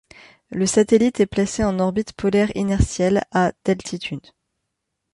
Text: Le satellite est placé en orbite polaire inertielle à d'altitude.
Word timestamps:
Le 0.49 0.65
satellite 0.65 1.19
est 1.19 1.27
placé 1.27 1.63
en 1.63 1.77
orbite 1.77 2.13
polaire 2.13 2.49
inertielle 2.57 3.21
à 3.31 3.51
d'altitude. 3.65 4.31